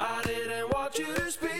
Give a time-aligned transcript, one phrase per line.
[0.00, 1.57] I didn't want you to speak.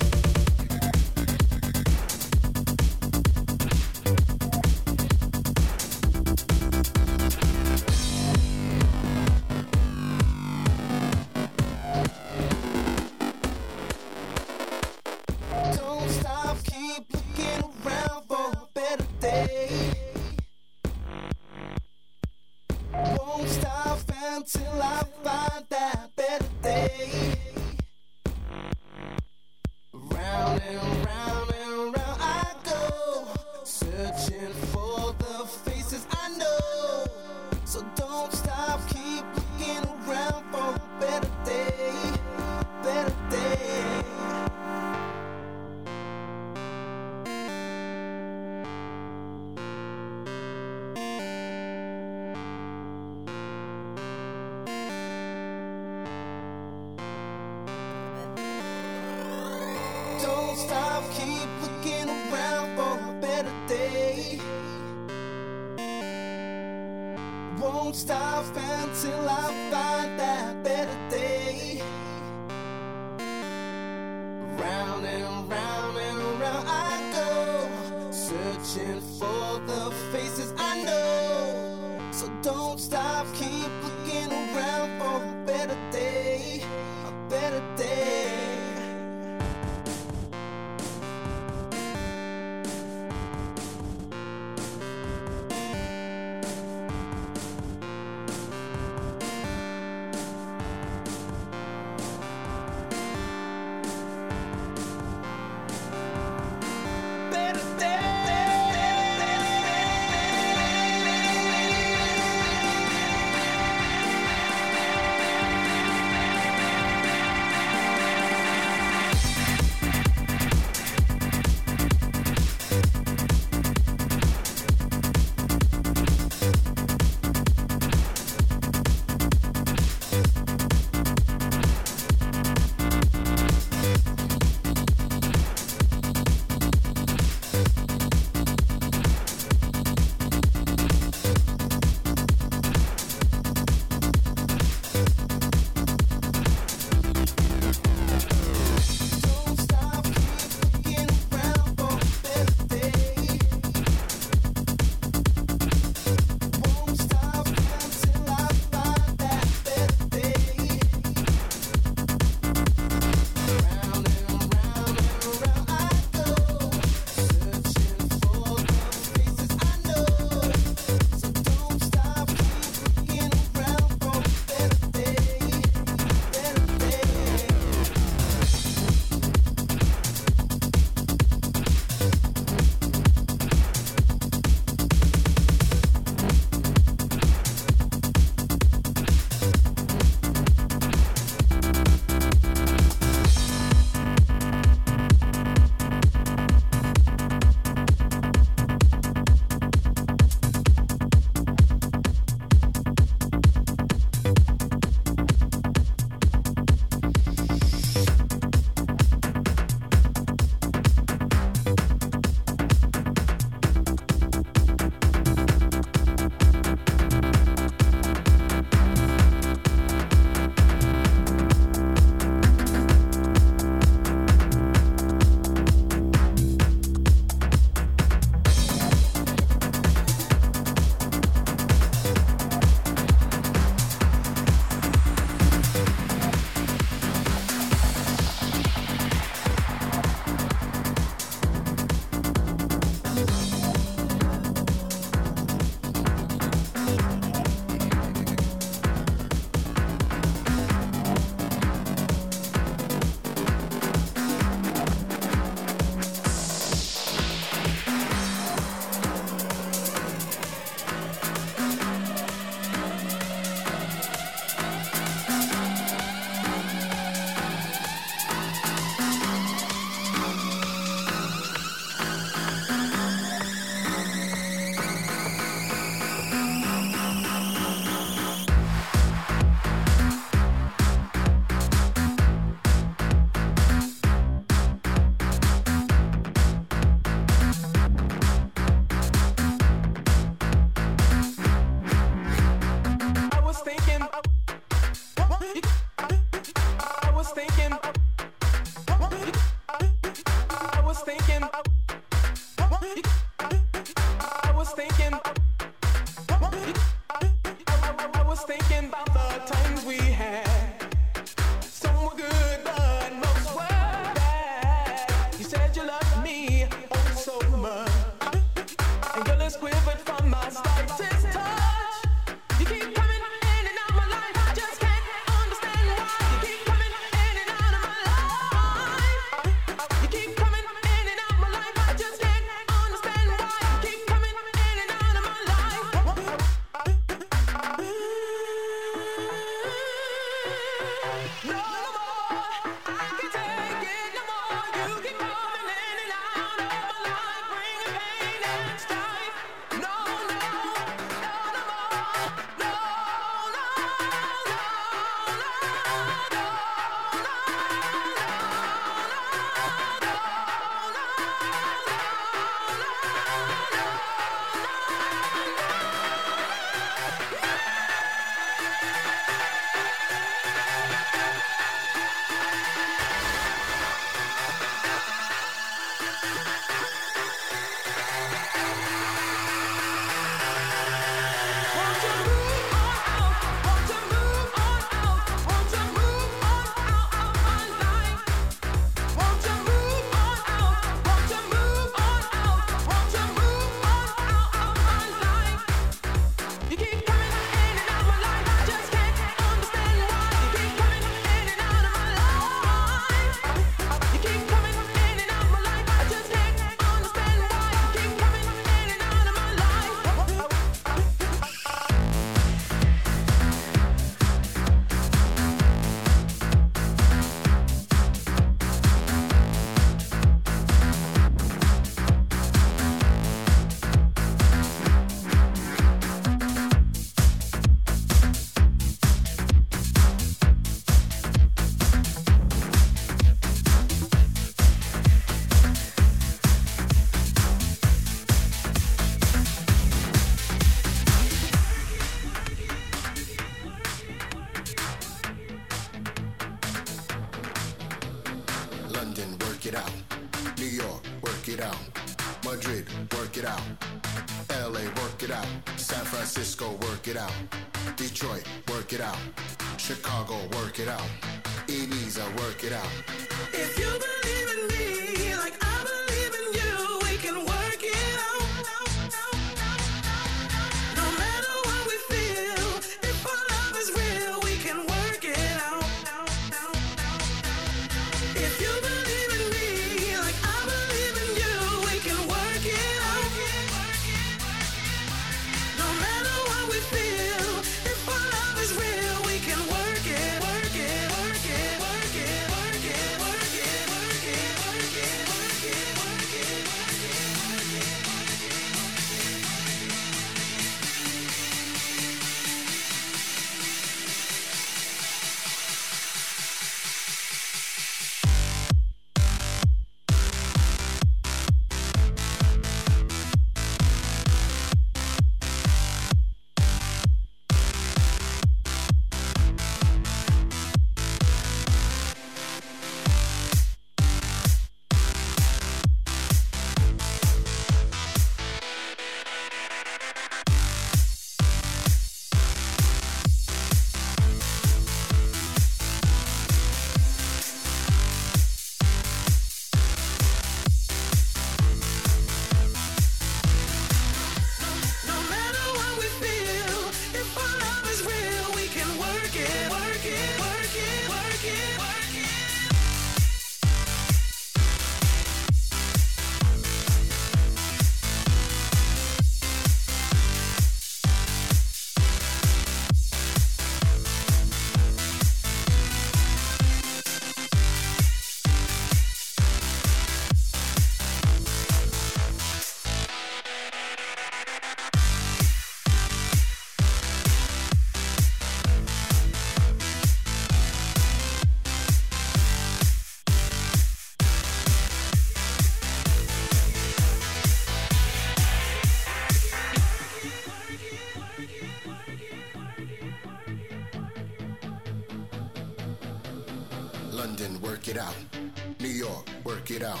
[599.84, 600.00] out.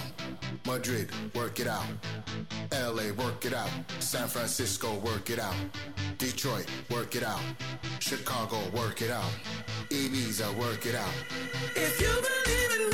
[0.66, 1.84] Madrid, work it out.
[2.72, 3.70] LA, work it out.
[3.98, 5.54] San Francisco, work it out.
[6.18, 7.40] Detroit, work it out.
[8.00, 9.30] Chicago, work it out.
[9.90, 11.14] Ibiza, work it out.
[11.76, 12.93] If you believe in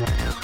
[0.00, 0.40] Yeah.